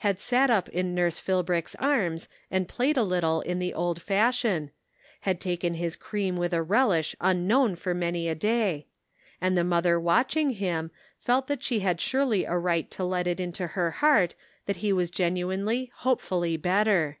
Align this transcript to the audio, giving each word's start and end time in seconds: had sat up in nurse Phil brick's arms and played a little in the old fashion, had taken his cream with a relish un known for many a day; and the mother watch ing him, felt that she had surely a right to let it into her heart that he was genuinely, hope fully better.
had 0.00 0.20
sat 0.20 0.50
up 0.50 0.68
in 0.68 0.94
nurse 0.94 1.18
Phil 1.18 1.42
brick's 1.42 1.74
arms 1.76 2.28
and 2.50 2.68
played 2.68 2.98
a 2.98 3.02
little 3.02 3.40
in 3.40 3.58
the 3.58 3.72
old 3.72 4.02
fashion, 4.02 4.72
had 5.20 5.40
taken 5.40 5.72
his 5.72 5.96
cream 5.96 6.36
with 6.36 6.52
a 6.52 6.62
relish 6.62 7.16
un 7.18 7.46
known 7.46 7.74
for 7.74 7.94
many 7.94 8.28
a 8.28 8.34
day; 8.34 8.86
and 9.40 9.56
the 9.56 9.64
mother 9.64 9.98
watch 9.98 10.36
ing 10.36 10.50
him, 10.50 10.90
felt 11.16 11.46
that 11.46 11.62
she 11.62 11.78
had 11.80 11.98
surely 11.98 12.44
a 12.44 12.58
right 12.58 12.90
to 12.90 13.02
let 13.04 13.26
it 13.26 13.40
into 13.40 13.68
her 13.68 13.90
heart 14.04 14.34
that 14.66 14.76
he 14.84 14.92
was 14.92 15.08
genuinely, 15.10 15.90
hope 16.00 16.20
fully 16.20 16.58
better. 16.58 17.18